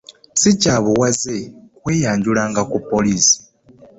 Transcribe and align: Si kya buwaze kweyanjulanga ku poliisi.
Si 0.39 0.49
kya 0.61 0.75
buwaze 0.83 1.35
kweyanjulanga 1.83 2.61
ku 2.71 2.77
poliisi. 2.89 3.35